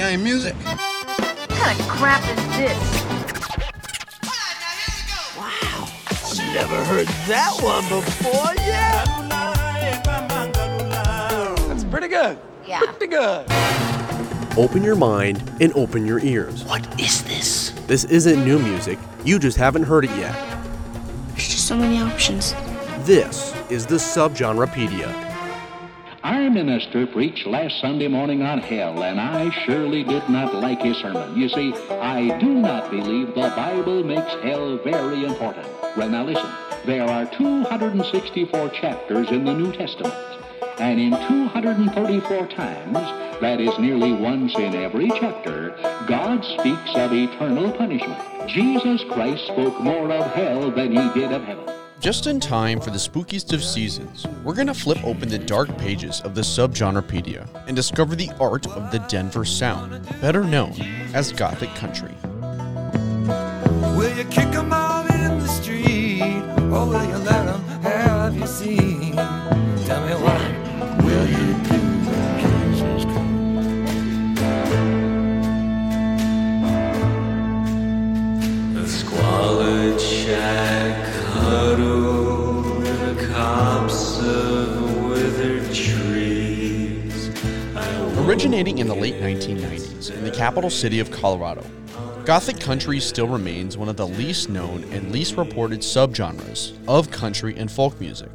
Game 0.00 0.24
music. 0.24 0.54
What 0.54 1.50
kind 1.50 1.78
of 1.78 1.86
crap 1.86 2.22
is 2.22 2.56
this? 2.56 3.04
Wow. 5.36 5.88
Never 6.54 6.84
heard 6.84 7.06
that 7.28 7.52
one 7.60 7.86
before, 7.86 8.54
yeah? 8.66 9.04
That's 11.68 11.84
pretty 11.84 12.08
good. 12.08 12.38
Yeah. 12.66 12.80
Pretty 12.80 13.08
good. 13.08 13.44
Open 14.56 14.82
your 14.82 14.96
mind 14.96 15.42
and 15.60 15.70
open 15.74 16.06
your 16.06 16.20
ears. 16.20 16.64
What 16.64 16.98
is 16.98 17.22
this? 17.24 17.72
This 17.86 18.04
isn't 18.04 18.42
new 18.42 18.58
music, 18.58 18.98
you 19.26 19.38
just 19.38 19.58
haven't 19.58 19.82
heard 19.82 20.06
it 20.06 20.12
yet. 20.12 20.34
There's 21.32 21.46
just 21.46 21.68
so 21.68 21.76
many 21.76 22.00
options. 22.00 22.54
This 23.04 23.54
is 23.68 23.84
the 23.84 23.96
Subgenrepedia. 23.96 25.29
Our 26.22 26.50
minister 26.50 27.06
preached 27.06 27.46
last 27.46 27.80
Sunday 27.80 28.06
morning 28.06 28.42
on 28.42 28.58
hell, 28.58 29.02
and 29.04 29.18
I 29.18 29.48
surely 29.64 30.04
did 30.04 30.28
not 30.28 30.54
like 30.54 30.82
his 30.82 30.98
sermon. 30.98 31.34
You 31.34 31.48
see, 31.48 31.72
I 31.88 32.36
do 32.38 32.46
not 32.46 32.90
believe 32.90 33.28
the 33.28 33.50
Bible 33.56 34.04
makes 34.04 34.30
hell 34.42 34.76
very 34.84 35.24
important. 35.24 35.66
Well, 35.96 36.10
now 36.10 36.24
listen. 36.24 36.50
There 36.84 37.04
are 37.04 37.24
264 37.24 38.68
chapters 38.68 39.30
in 39.30 39.44
the 39.44 39.54
New 39.54 39.72
Testament, 39.72 40.14
and 40.78 41.00
in 41.00 41.12
234 41.12 42.48
times, 42.48 42.98
that 43.40 43.58
is 43.58 43.78
nearly 43.78 44.12
once 44.12 44.54
in 44.56 44.74
every 44.74 45.08
chapter, 45.08 45.70
God 46.06 46.44
speaks 46.44 46.94
of 46.96 47.14
eternal 47.14 47.72
punishment. 47.72 48.22
Jesus 48.46 49.02
Christ 49.04 49.46
spoke 49.46 49.80
more 49.80 50.12
of 50.12 50.34
hell 50.34 50.70
than 50.70 50.92
he 50.92 51.18
did 51.18 51.32
of 51.32 51.44
heaven. 51.44 51.79
Just 52.00 52.26
in 52.26 52.40
time 52.40 52.80
for 52.80 52.88
the 52.88 52.96
spookiest 52.96 53.52
of 53.52 53.62
seasons, 53.62 54.26
we're 54.42 54.54
going 54.54 54.68
to 54.68 54.74
flip 54.74 55.04
open 55.04 55.28
the 55.28 55.38
dark 55.38 55.68
pages 55.76 56.22
of 56.22 56.34
the 56.34 56.40
Subgenrepedia 56.40 57.46
and 57.66 57.76
discover 57.76 58.16
the 58.16 58.30
art 58.40 58.66
of 58.68 58.90
the 58.90 59.00
Denver 59.00 59.44
Sound, 59.44 60.08
better 60.18 60.42
known 60.42 60.72
as 61.12 61.30
Gothic 61.30 61.68
Country. 61.74 62.14
Will 63.98 64.16
you 64.16 64.24
kick 64.24 64.48
'em 64.54 64.72
out 64.72 65.10
in 65.10 65.40
the 65.40 65.48
street? 65.48 66.42
Or 66.72 66.86
will 66.86 67.04
you 67.04 67.18
let 67.18 67.46
'em 67.46 67.60
have 67.82 68.34
your? 68.34 69.12
Tell 69.84 70.00
me 70.06 70.14
Originating 88.40 88.78
in 88.78 88.88
the 88.88 88.94
late 88.94 89.16
1990s 89.16 90.10
in 90.10 90.24
the 90.24 90.30
capital 90.30 90.70
city 90.70 90.98
of 90.98 91.10
Colorado, 91.10 91.62
Gothic 92.24 92.58
country 92.58 92.98
still 92.98 93.28
remains 93.28 93.76
one 93.76 93.90
of 93.90 93.98
the 93.98 94.06
least 94.06 94.48
known 94.48 94.82
and 94.84 95.12
least 95.12 95.36
reported 95.36 95.80
subgenres 95.80 96.72
of 96.88 97.10
country 97.10 97.54
and 97.58 97.70
folk 97.70 98.00
music. 98.00 98.30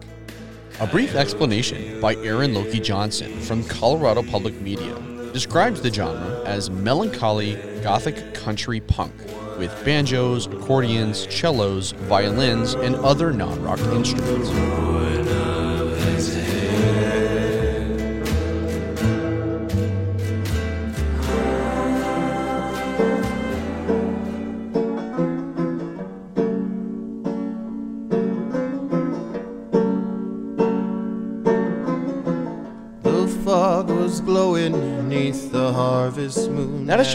A 0.80 0.86
brief 0.86 1.16
explanation 1.16 2.00
by 2.00 2.14
Aaron 2.18 2.54
Loki 2.54 2.80
Johnson 2.80 3.40
from 3.42 3.64
Colorado 3.64 4.22
Public 4.22 4.54
Media 4.62 4.94
describes 5.34 5.82
the 5.82 5.92
genre 5.92 6.44
as 6.46 6.70
melancholy 6.70 7.56
Gothic 7.82 8.36
country 8.36 8.82
punk 8.82 9.12
with 9.58 9.74
banjos, 9.84 10.46
accordions, 10.46 11.28
cellos, 11.34 11.94
violins, 11.94 12.76
and 12.76 12.96
other 12.98 13.34
non 13.34 13.60
rock 13.64 13.80
instruments. 13.80 14.52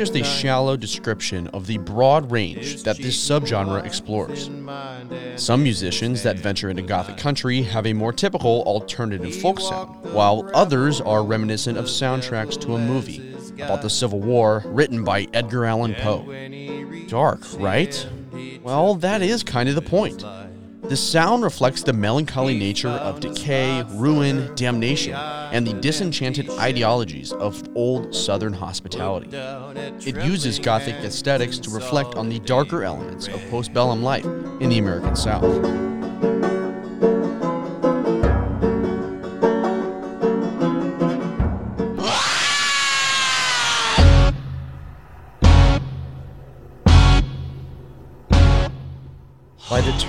Just 0.00 0.16
a 0.16 0.24
shallow 0.24 0.78
description 0.78 1.46
of 1.48 1.66
the 1.66 1.76
broad 1.76 2.30
range 2.30 2.84
that 2.84 2.96
this 2.96 3.18
subgenre 3.18 3.84
explores. 3.84 4.48
Some 5.36 5.62
musicians 5.62 6.22
that 6.22 6.38
venture 6.38 6.70
into 6.70 6.80
Gothic 6.80 7.18
country 7.18 7.60
have 7.60 7.86
a 7.86 7.92
more 7.92 8.10
typical 8.10 8.62
alternative 8.62 9.36
folk 9.42 9.60
sound, 9.60 10.02
while 10.14 10.50
others 10.54 11.02
are 11.02 11.22
reminiscent 11.22 11.76
of 11.76 11.84
soundtracks 11.84 12.58
to 12.62 12.76
a 12.76 12.78
movie 12.78 13.34
about 13.62 13.82
the 13.82 13.90
Civil 13.90 14.20
War 14.20 14.62
written 14.64 15.04
by 15.04 15.28
Edgar 15.34 15.66
Allan 15.66 15.94
Poe. 15.96 16.24
Dark, 17.06 17.42
right? 17.58 18.08
Well, 18.62 18.94
that 18.94 19.20
is 19.20 19.42
kind 19.42 19.68
of 19.68 19.74
the 19.74 19.82
point. 19.82 20.24
The 20.90 20.96
sound 20.96 21.44
reflects 21.44 21.84
the 21.84 21.92
melancholy 21.92 22.58
nature 22.58 22.88
of 22.88 23.20
decay, 23.20 23.84
ruin, 23.90 24.52
damnation, 24.56 25.14
and 25.14 25.64
the 25.64 25.74
disenchanted 25.74 26.50
ideologies 26.50 27.32
of 27.32 27.62
old 27.76 28.12
Southern 28.12 28.52
hospitality. 28.52 29.28
It 30.04 30.16
uses 30.24 30.58
Gothic 30.58 30.96
aesthetics 30.96 31.60
to 31.60 31.70
reflect 31.70 32.16
on 32.16 32.28
the 32.28 32.40
darker 32.40 32.82
elements 32.82 33.28
of 33.28 33.40
postbellum 33.52 34.02
life 34.02 34.24
in 34.60 34.68
the 34.68 34.78
American 34.78 35.14
South. 35.14 35.44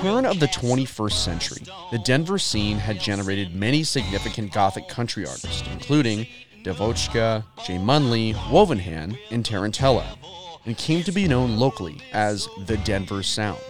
Turn 0.01 0.25
of 0.25 0.39
the 0.39 0.47
21st 0.47 1.11
century, 1.11 1.61
the 1.91 1.99
Denver 1.99 2.39
scene 2.39 2.77
had 2.77 2.99
generated 2.99 3.53
many 3.53 3.83
significant 3.83 4.51
Gothic 4.51 4.89
country 4.89 5.27
artists, 5.27 5.63
including 5.71 6.25
DeVotchKa, 6.63 7.43
Jay 7.67 7.77
Munly, 7.77 8.33
Wovenhand, 8.33 9.19
and 9.29 9.45
Tarantella, 9.45 10.17
and 10.65 10.75
came 10.75 11.03
to 11.03 11.11
be 11.11 11.27
known 11.27 11.57
locally 11.57 12.01
as 12.13 12.49
the 12.65 12.77
Denver 12.77 13.21
Sound. 13.21 13.61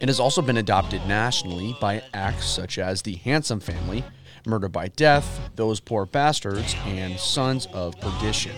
It 0.00 0.08
has 0.08 0.18
also 0.18 0.42
been 0.42 0.56
adopted 0.56 1.06
nationally 1.06 1.76
by 1.80 2.02
acts 2.12 2.46
such 2.46 2.76
as 2.76 3.02
the 3.02 3.14
Handsome 3.14 3.60
Family, 3.60 4.02
Murder 4.44 4.68
by 4.68 4.88
Death, 4.88 5.38
Those 5.54 5.78
Poor 5.78 6.04
Bastards, 6.04 6.74
and 6.84 7.16
Sons 7.16 7.66
of 7.66 7.94
Perdition. 8.00 8.56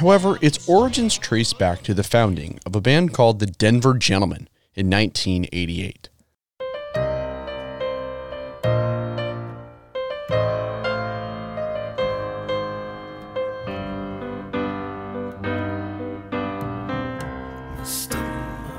However, 0.00 0.38
its 0.40 0.66
origins 0.66 1.18
trace 1.18 1.52
back 1.52 1.82
to 1.82 1.92
the 1.92 2.02
founding 2.02 2.58
of 2.64 2.74
a 2.74 2.80
band 2.80 3.12
called 3.12 3.38
the 3.38 3.44
Denver 3.44 3.92
Gentlemen 3.92 4.48
in 4.74 4.88
1988. 4.88 6.08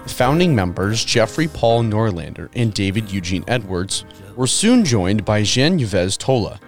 Founding 0.07 0.55
members 0.55 1.05
Jeffrey 1.05 1.47
Paul 1.47 1.83
Norlander 1.83 2.49
and 2.55 2.73
David 2.73 3.11
Eugene 3.11 3.43
Edwards 3.47 4.05
were 4.35 4.47
soon 4.47 4.83
joined 4.83 5.23
by 5.23 5.43
Jean 5.43 5.79
Yves 5.79 6.17
Tola 6.17 6.59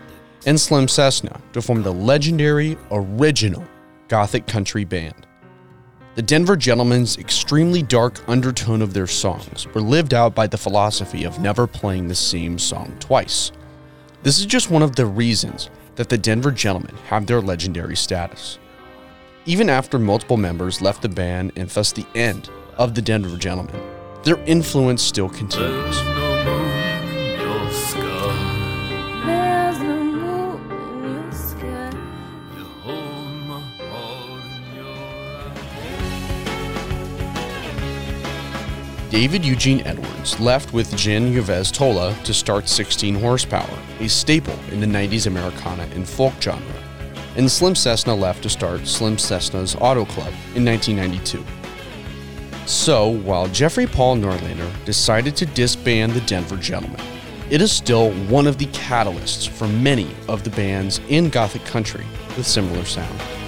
and 0.46 0.62
Slim 0.62 0.88
Cessna 0.88 1.42
to 1.54 1.62
form 1.62 1.82
the 1.82 1.92
legendary 1.92 2.78
original 2.92 3.68
Gothic 4.08 4.48
country 4.48 4.84
band. 4.84 5.28
The 6.16 6.22
Denver 6.22 6.56
Gentlemen's 6.56 7.18
extremely 7.18 7.82
dark 7.82 8.22
undertone 8.28 8.82
of 8.82 8.94
their 8.94 9.08
songs 9.08 9.66
were 9.74 9.82
lived 9.82 10.14
out 10.14 10.36
by 10.36 10.46
the 10.46 10.58
philosophy 10.58 11.24
of 11.24 11.40
never 11.40 11.66
playing 11.66 12.08
the 12.08 12.16
same 12.16 12.60
song 12.60 12.96
twice. 13.00 13.52
This 14.22 14.38
is 14.40 14.46
just 14.46 14.70
one 14.70 14.84
of 14.84 14.96
the 14.96 15.06
reasons 15.06 15.70
that 15.96 16.10
the 16.10 16.18
Denver 16.18 16.52
Gentlemen 16.52 16.96
have 17.08 17.26
their 17.26 17.42
legendary 17.42 17.96
status. 17.96 18.60
Even 19.46 19.70
after 19.70 19.98
multiple 19.98 20.38
members 20.38 20.82
left 20.82 21.02
the 21.02 21.10
band 21.10 21.52
and 21.56 21.70
thus 21.70 21.92
the 21.92 22.06
end 22.14 22.50
of 22.78 22.96
the 22.96 23.02
Denver 23.02 23.38
Gentlemen, 23.38 23.82
their 24.24 24.38
influence 24.46 25.02
still 25.02 25.30
continues. 25.30 26.23
David 39.14 39.46
Eugene 39.46 39.82
Edwards 39.86 40.40
left 40.40 40.74
with 40.74 40.98
Jean 40.98 41.38
Yves 41.38 41.72
Tola 41.72 42.16
to 42.24 42.34
start 42.34 42.68
16 42.68 43.14
Horsepower, 43.14 43.78
a 44.00 44.10
staple 44.10 44.58
in 44.72 44.80
the 44.80 44.88
90s 44.88 45.28
Americana 45.28 45.84
and 45.94 46.10
folk 46.10 46.34
genre, 46.42 46.84
and 47.36 47.50
Slim 47.50 47.76
Cessna 47.76 48.16
left 48.16 48.42
to 48.42 48.50
start 48.50 48.88
Slim 48.88 49.20
Cessna's 49.20 49.76
Auto 49.76 50.06
Club 50.06 50.34
in 50.56 50.66
1992. 50.66 51.46
So, 52.66 53.10
while 53.20 53.48
Jeffrey 53.50 53.86
Paul 53.86 54.18
Norlander 54.18 54.84
decided 54.84 55.36
to 55.36 55.46
disband 55.46 56.14
the 56.14 56.22
Denver 56.22 56.58
Gentlemen, 56.58 57.00
it 57.52 57.62
is 57.62 57.72
still 57.72 58.14
one 58.30 58.48
of 58.48 58.58
the 58.58 58.66
catalysts 58.68 59.48
for 59.48 59.68
many 59.68 60.10
of 60.28 60.44
the 60.44 60.50
bands 60.50 61.00
in 61.10 61.30
Gothic 61.30 61.64
country 61.66 62.06
with 62.36 62.48
similar 62.48 62.84
sound. 62.84 63.43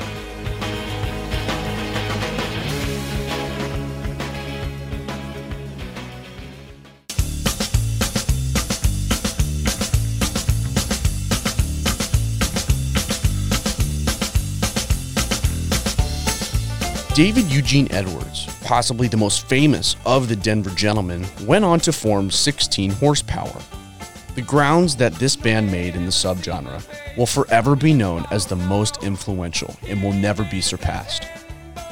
David 17.15 17.49
Eugene 17.49 17.87
Edwards, 17.91 18.45
possibly 18.65 19.07
the 19.07 19.15
most 19.15 19.47
famous 19.47 19.95
of 20.05 20.27
the 20.27 20.35
Denver 20.35 20.71
Gentlemen, 20.71 21.25
went 21.43 21.63
on 21.63 21.79
to 21.79 21.93
form 21.93 22.29
16 22.29 22.91
Horsepower. 22.91 23.57
The 24.35 24.41
grounds 24.41 24.97
that 24.97 25.13
this 25.13 25.37
band 25.37 25.71
made 25.71 25.95
in 25.95 26.03
the 26.03 26.11
subgenre 26.11 26.83
will 27.15 27.25
forever 27.25 27.73
be 27.77 27.93
known 27.93 28.25
as 28.31 28.45
the 28.45 28.57
most 28.57 29.01
influential 29.01 29.73
and 29.87 30.03
will 30.03 30.11
never 30.11 30.43
be 30.43 30.59
surpassed. 30.59 31.25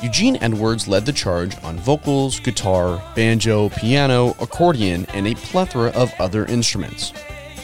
Eugene 0.02 0.38
Edwards 0.42 0.90
led 0.90 1.06
the 1.06 1.14
charge 1.14 1.56
on 1.64 1.78
vocals, 1.78 2.42
guitar, 2.42 3.02
banjo, 3.16 3.70
piano, 3.70 4.36
accordion, 4.42 5.06
and 5.14 5.25
a 5.25 5.36
plethora 5.36 5.92
of 5.92 6.14
other 6.20 6.46
instruments. 6.48 7.14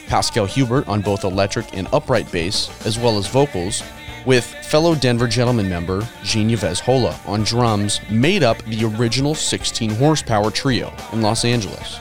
Pascal 0.07 0.47
Humbert 0.47 0.87
on 0.87 1.01
both 1.01 1.25
electric 1.25 1.75
and 1.75 1.89
upright 1.91 2.31
bass, 2.31 2.69
as 2.85 2.97
well 2.97 3.17
as 3.17 3.27
vocals, 3.27 3.83
with 4.25 4.45
fellow 4.45 4.95
Denver 4.95 5.27
Gentleman 5.27 5.69
member 5.69 6.07
Jean 6.23 6.49
Yves 6.49 6.81
Tola 6.81 7.19
on 7.25 7.43
drums, 7.43 7.99
made 8.09 8.43
up 8.43 8.57
the 8.65 8.85
original 8.85 9.35
16 9.35 9.91
horsepower 9.91 10.51
trio 10.51 10.93
in 11.13 11.21
Los 11.21 11.45
Angeles. 11.45 11.99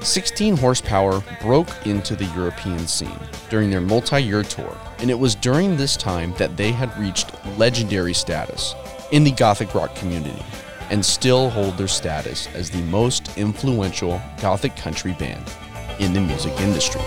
16 0.00 0.56
horsepower 0.56 1.22
broke 1.40 1.68
into 1.86 2.16
the 2.16 2.24
European 2.36 2.86
scene 2.86 3.18
during 3.50 3.70
their 3.70 3.80
multi 3.80 4.22
year 4.22 4.42
tour, 4.42 4.76
and 4.98 5.10
it 5.10 5.18
was 5.18 5.34
during 5.34 5.76
this 5.76 5.96
time 5.96 6.34
that 6.38 6.56
they 6.56 6.72
had 6.72 6.96
reached 6.98 7.32
legendary 7.56 8.14
status 8.14 8.74
in 9.12 9.24
the 9.24 9.30
Gothic 9.30 9.74
rock 9.74 9.94
community 9.94 10.44
and 10.90 11.04
still 11.04 11.48
hold 11.50 11.78
their 11.78 11.88
status 11.88 12.48
as 12.54 12.70
the 12.70 12.82
most 12.82 13.36
influential 13.38 14.20
Gothic 14.40 14.76
country 14.76 15.12
band 15.12 15.44
in 16.00 16.12
the 16.12 16.20
music 16.20 16.52
industry. 16.60 17.00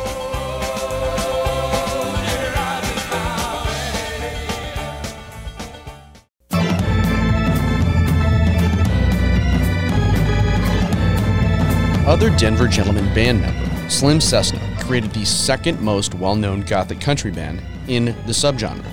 Other 12.15 12.29
Denver 12.37 12.69
gentleman 12.69 13.13
band 13.13 13.41
member, 13.41 13.89
Slim 13.89 14.21
Cessna, 14.21 14.61
created 14.79 15.11
the 15.11 15.25
second 15.25 15.81
most 15.81 16.15
well 16.15 16.37
known 16.37 16.61
Gothic 16.61 17.01
country 17.01 17.29
band 17.29 17.61
in 17.89 18.05
the 18.05 18.31
subgenre, 18.31 18.85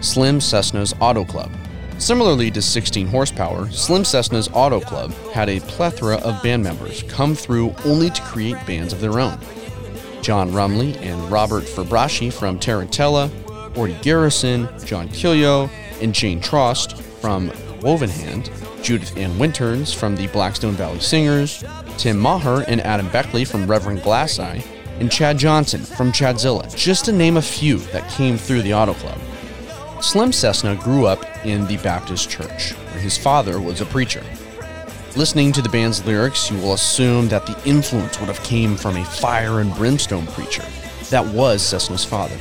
Slim 0.00 0.38
Cessna's 0.38 0.94
Auto 1.00 1.24
Club. 1.24 1.50
Similarly 1.98 2.52
to 2.52 2.62
16 2.62 3.08
Horsepower, 3.08 3.68
Slim 3.72 4.04
Cessna's 4.04 4.48
Auto 4.52 4.78
Club 4.78 5.12
had 5.32 5.48
a 5.48 5.58
plethora 5.58 6.18
of 6.18 6.40
band 6.44 6.62
members 6.62 7.02
come 7.08 7.34
through 7.34 7.74
only 7.84 8.10
to 8.10 8.22
create 8.22 8.64
bands 8.64 8.92
of 8.92 9.00
their 9.00 9.18
own. 9.18 9.40
John 10.20 10.52
Rumley 10.52 10.96
and 10.98 11.32
Robert 11.32 11.64
Ferbrache 11.64 12.32
from 12.32 12.60
Tarantella, 12.60 13.28
Ordy 13.74 14.00
Garrison, 14.02 14.68
John 14.84 15.08
Kilio, 15.08 15.68
and 16.00 16.14
Jane 16.14 16.40
Trost 16.40 17.02
from 17.20 17.48
Wovenhand, 17.80 18.50
Judith 18.82 19.16
Ann 19.16 19.38
Winterns 19.38 19.92
from 19.92 20.16
the 20.16 20.26
Blackstone 20.28 20.74
Valley 20.74 21.00
Singers, 21.00 21.64
Tim 21.98 22.18
Maher 22.18 22.64
and 22.66 22.80
Adam 22.80 23.08
Beckley 23.10 23.44
from 23.44 23.66
Reverend 23.66 24.00
Glasseye, 24.00 24.64
and 24.98 25.10
Chad 25.10 25.38
Johnson 25.38 25.82
from 25.82 26.12
Chadzilla, 26.12 26.74
just 26.76 27.04
to 27.04 27.12
name 27.12 27.36
a 27.36 27.42
few 27.42 27.78
that 27.78 28.10
came 28.10 28.36
through 28.36 28.62
the 28.62 28.74
Auto 28.74 28.94
Club. 28.94 29.18
Slim 30.02 30.32
Cessna 30.32 30.74
grew 30.76 31.06
up 31.06 31.24
in 31.46 31.66
the 31.68 31.76
Baptist 31.78 32.28
church, 32.28 32.72
where 32.72 33.00
his 33.00 33.16
father 33.16 33.60
was 33.60 33.80
a 33.80 33.86
preacher. 33.86 34.24
Listening 35.14 35.52
to 35.52 35.62
the 35.62 35.68
band's 35.68 36.04
lyrics, 36.04 36.50
you 36.50 36.56
will 36.58 36.72
assume 36.72 37.28
that 37.28 37.46
the 37.46 37.60
influence 37.64 38.18
would 38.18 38.28
have 38.28 38.42
came 38.42 38.76
from 38.76 38.96
a 38.96 39.04
fire 39.04 39.60
and 39.60 39.74
brimstone 39.74 40.26
preacher. 40.28 40.64
That 41.10 41.26
was 41.26 41.62
Cessna's 41.62 42.04
father. 42.04 42.36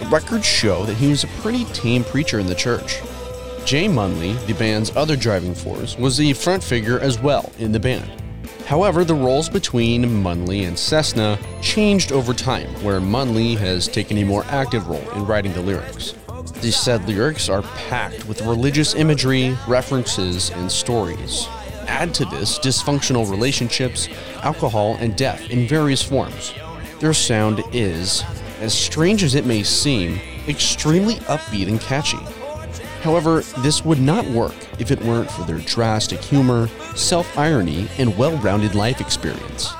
The 0.00 0.06
records 0.06 0.46
show 0.46 0.84
that 0.86 0.96
he 0.96 1.08
was 1.08 1.24
a 1.24 1.28
pretty 1.42 1.64
tame 1.66 2.02
preacher 2.02 2.40
in 2.40 2.46
the 2.46 2.54
church. 2.54 3.00
Jay 3.64 3.88
Munly, 3.88 4.34
the 4.46 4.52
band's 4.54 4.94
other 4.94 5.16
driving 5.16 5.54
force, 5.54 5.96
was 5.96 6.18
the 6.18 6.34
front 6.34 6.62
figure 6.62 7.00
as 7.00 7.18
well 7.18 7.50
in 7.58 7.72
the 7.72 7.80
band. 7.80 8.10
However, 8.66 9.04
the 9.04 9.14
roles 9.14 9.48
between 9.48 10.22
Munly 10.22 10.64
and 10.64 10.78
Cessna 10.78 11.38
changed 11.62 12.12
over 12.12 12.34
time, 12.34 12.68
where 12.82 13.00
Munly 13.00 13.54
has 13.54 13.88
taken 13.88 14.18
a 14.18 14.24
more 14.24 14.44
active 14.48 14.86
role 14.86 15.10
in 15.12 15.26
writing 15.26 15.54
the 15.54 15.62
lyrics. 15.62 16.14
The 16.60 16.70
said 16.70 17.08
lyrics 17.08 17.48
are 17.48 17.62
packed 17.62 18.26
with 18.26 18.42
religious 18.42 18.94
imagery, 18.94 19.56
references, 19.66 20.50
and 20.50 20.70
stories. 20.70 21.46
Add 21.86 22.12
to 22.14 22.26
this 22.26 22.58
dysfunctional 22.58 23.30
relationships, 23.30 24.08
alcohol, 24.42 24.96
and 25.00 25.16
death 25.16 25.48
in 25.50 25.66
various 25.66 26.02
forms. 26.02 26.52
Their 27.00 27.14
sound 27.14 27.62
is, 27.72 28.22
as 28.60 28.74
strange 28.76 29.22
as 29.22 29.34
it 29.34 29.46
may 29.46 29.62
seem, 29.62 30.20
extremely 30.48 31.16
upbeat 31.26 31.68
and 31.68 31.80
catchy. 31.80 32.18
However, 33.04 33.42
this 33.58 33.84
would 33.84 34.00
not 34.00 34.24
work 34.28 34.54
if 34.78 34.90
it 34.90 34.98
weren't 35.02 35.30
for 35.30 35.42
their 35.42 35.58
drastic 35.58 36.20
humor, 36.20 36.68
self 36.96 37.36
irony, 37.36 37.86
and 37.98 38.16
well 38.16 38.34
rounded 38.38 38.74
life 38.74 38.98
experience. 38.98 39.74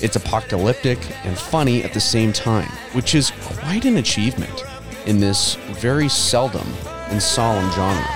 It's 0.00 0.14
apocalyptic 0.14 1.00
and 1.24 1.36
funny 1.36 1.82
at 1.82 1.92
the 1.92 1.98
same 1.98 2.32
time, 2.32 2.70
which 2.92 3.16
is 3.16 3.32
quite 3.42 3.84
an 3.84 3.96
achievement 3.96 4.64
in 5.06 5.18
this 5.18 5.56
very 5.80 6.08
seldom 6.08 6.68
and 7.10 7.20
solemn 7.20 7.68
genre. 7.72 8.06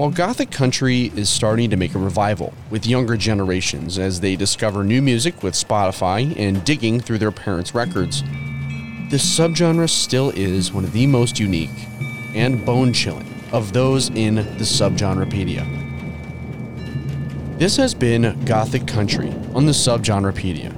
While 0.00 0.08
Gothic 0.08 0.50
country 0.50 1.12
is 1.14 1.28
starting 1.28 1.68
to 1.68 1.76
make 1.76 1.94
a 1.94 1.98
revival 1.98 2.54
with 2.70 2.86
younger 2.86 3.18
generations 3.18 3.98
as 3.98 4.18
they 4.18 4.34
discover 4.34 4.82
new 4.82 5.02
music 5.02 5.42
with 5.42 5.52
Spotify 5.52 6.34
and 6.38 6.64
digging 6.64 7.00
through 7.00 7.18
their 7.18 7.30
parents' 7.30 7.74
records, 7.74 8.22
this 9.10 9.22
subgenre 9.22 9.90
still 9.90 10.30
is 10.30 10.72
one 10.72 10.84
of 10.84 10.92
the 10.92 11.06
most 11.06 11.38
unique 11.38 11.86
and 12.34 12.64
bone 12.64 12.94
chilling 12.94 13.30
of 13.52 13.74
those 13.74 14.08
in 14.08 14.36
the 14.36 14.64
subgenrepedia. 14.64 15.66
This 17.58 17.76
has 17.76 17.92
been 17.92 18.42
Gothic 18.46 18.86
Country 18.86 19.28
on 19.54 19.66
the 19.66 19.72
Subgenrepedia. 19.72 20.74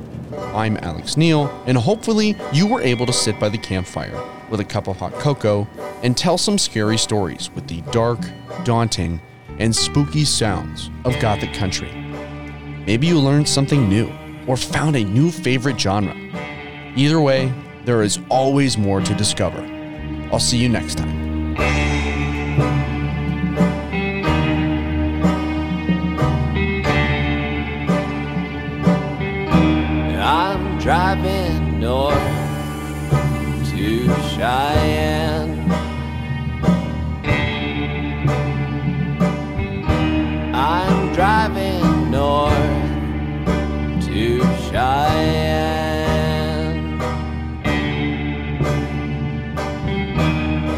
I'm 0.52 0.76
Alex 0.79 1.17
Neal, 1.17 1.47
and 1.67 1.79
hopefully 1.79 2.35
you 2.52 2.67
were 2.67 2.83
able 2.83 3.07
to 3.07 3.12
sit 3.12 3.38
by 3.38 3.50
the 3.50 3.59
campfire 3.59 4.21
with 4.52 4.61
a 4.61 4.64
cup 4.64 4.87
of 4.87 4.99
hot 4.99 5.14
cocoa 5.14 5.66
and 6.02 6.16
tell 6.16 6.37
some 6.37 6.59
scary 6.59 6.99
stories 6.99 7.50
with 7.54 7.66
the 7.66 7.80
dark, 7.90 8.21
daunting, 8.64 9.21
and 9.59 9.75
spooky 9.75 10.25
sounds 10.25 10.90
of 11.06 11.18
Gothic 11.18 11.54
country. 11.54 11.90
Maybe 12.87 13.06
you 13.06 13.18
learned 13.18 13.49
something 13.49 13.88
new 13.88 14.12
or 14.47 14.59
found 14.59 14.94
a 14.94 15.04
new 15.04 15.30
favorite 15.30 15.80
genre. 15.80 16.14
Either 16.94 17.21
way, 17.21 17.50
there 17.87 18.02
is 18.02 18.21
always 18.28 18.76
more 18.76 19.00
to 19.00 19.14
discover. 19.14 19.61
I'll 20.30 20.38
see 20.38 20.59
you 20.59 20.68
next 20.68 20.99
time. 20.99 21.56
I'm 30.21 30.78
driving 30.78 31.80
north 31.80 32.42
to 33.83 34.07
Cheyenne. 34.31 35.73
I'm 40.55 41.12
driving 41.12 42.11
north 42.12 42.55
to 44.07 44.41
Cheyenne. 44.69 45.03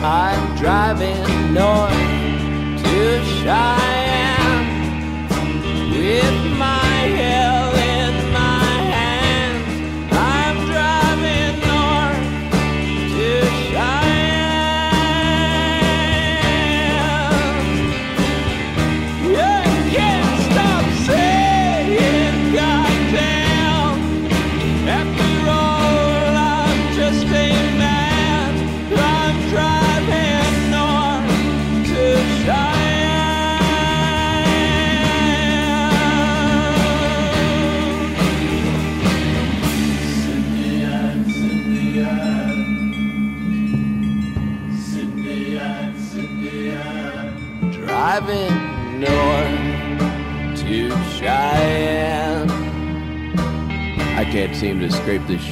I'm 0.03 0.57
driving 0.57 1.53
north 1.53 1.93
to 2.85 3.23
Cheyenne 3.23 3.84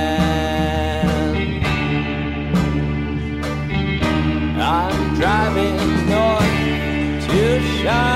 I'm 4.61 5.15
driving 5.15 5.77
north 6.07 7.29
to 7.29 7.61
Cheyenne. 7.79 8.16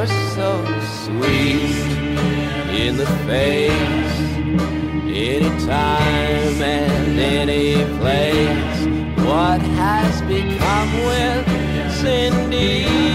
You're 0.00 0.06
so 0.06 0.64
sweet 1.04 1.76
in 2.74 2.96
the 2.96 3.04
face, 3.28 4.20
anytime 5.04 6.62
and 6.62 7.18
any 7.18 7.74
place. 7.98 9.26
What 9.26 9.60
has 9.60 10.22
become 10.22 10.90
with 11.04 11.92
Cindy? 11.96 13.09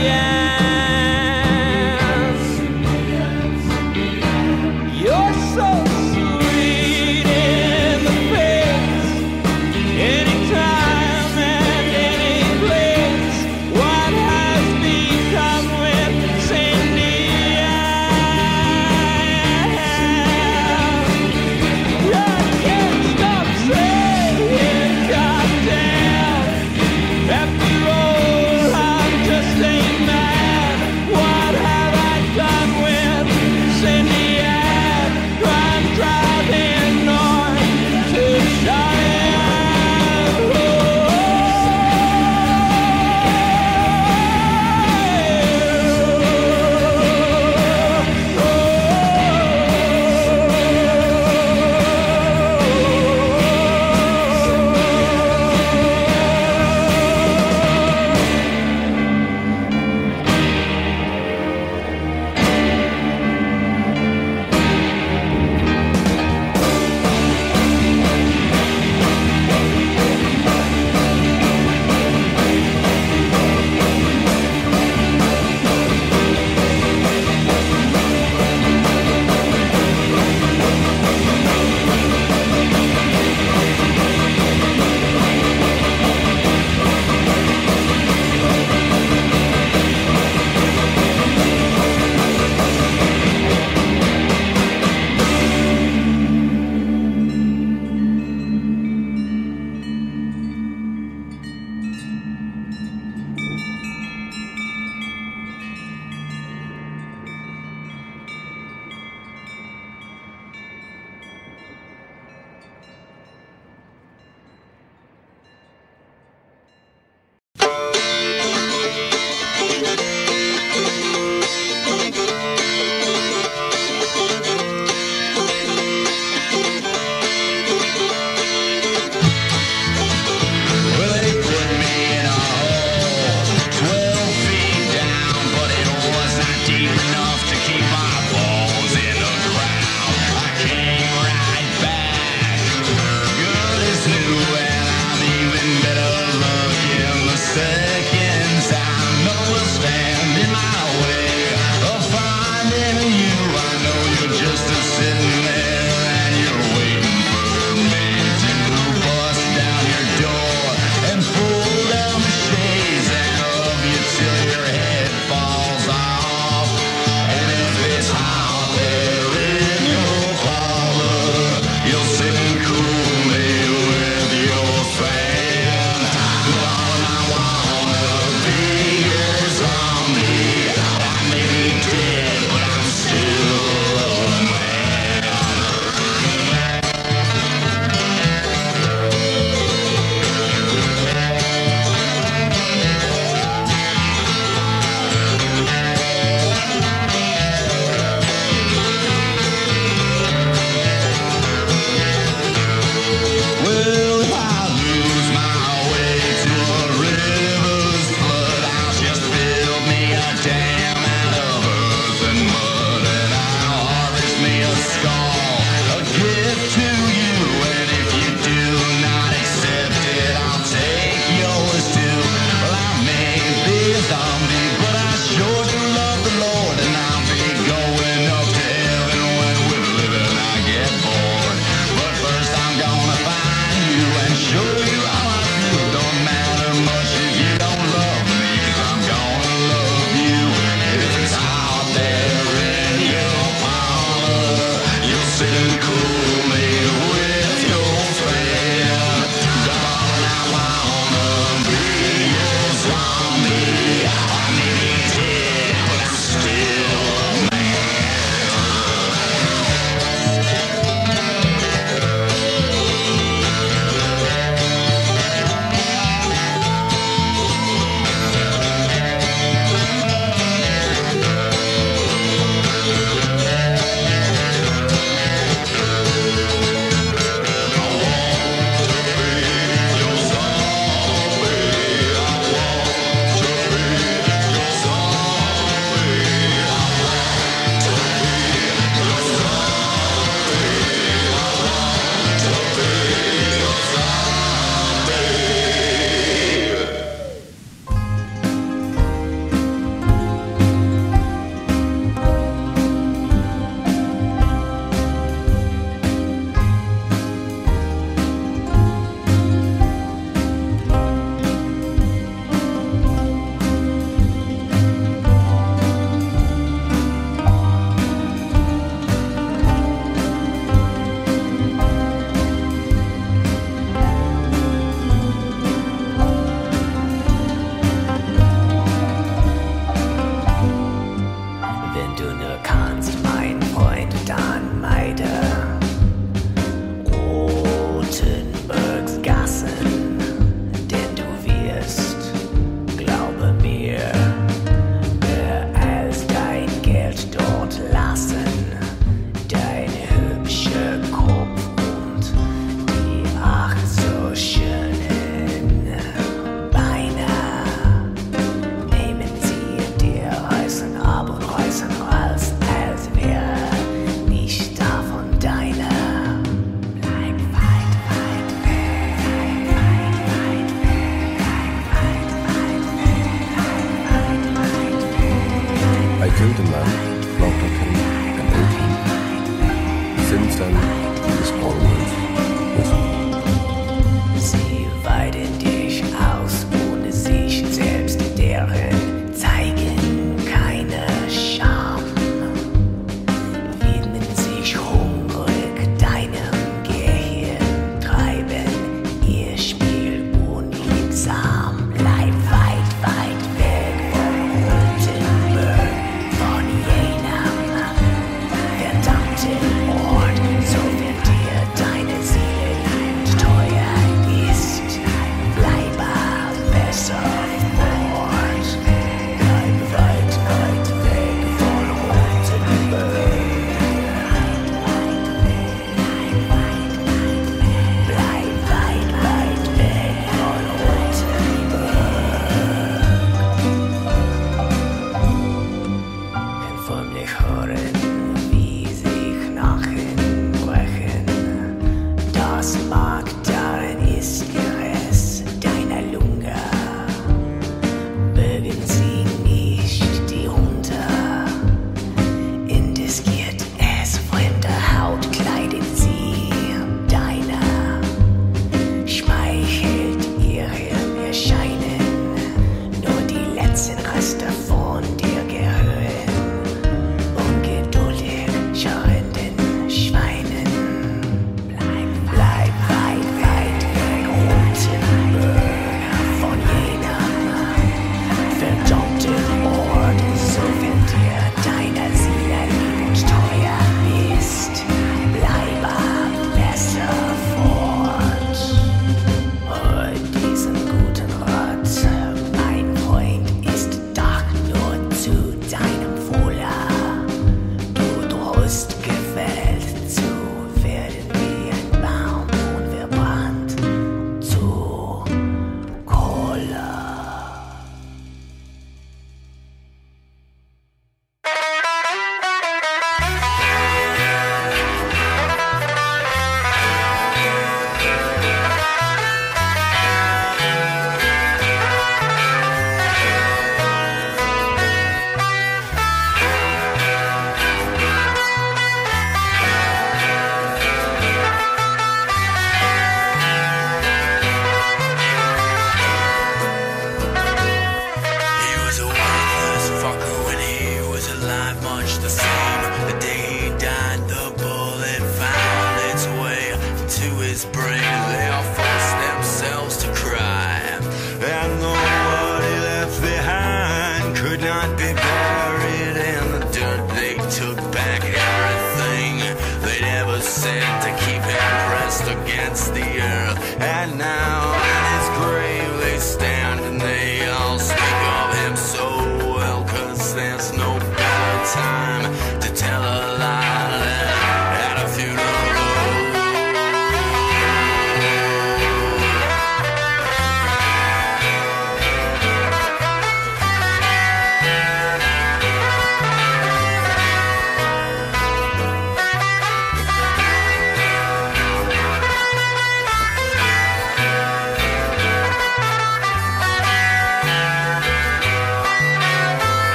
against 562.41 562.93
the 562.93 563.07
earth. 563.21 563.57
And 563.79 564.17
now 564.17 564.73
in 564.91 565.01
his 565.15 565.27
grave 565.39 565.91
they 566.01 566.17
stand 566.19 566.79
and 566.81 567.01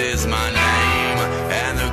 is 0.00 0.26
my 0.26 0.48
name 0.48 1.18
and 1.52 1.78
the 1.78 1.89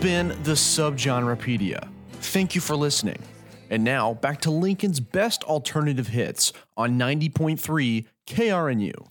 been 0.00 0.28
the 0.44 0.52
Subgenrepedia. 0.52 1.86
Thank 2.12 2.54
you 2.54 2.60
for 2.62 2.74
listening. 2.74 3.18
And 3.68 3.84
now 3.84 4.14
back 4.14 4.40
to 4.42 4.50
Lincoln's 4.50 4.98
best 4.98 5.44
alternative 5.44 6.08
hits 6.08 6.54
on 6.76 6.98
90.3 6.98 8.06
KRNU. 8.26 9.06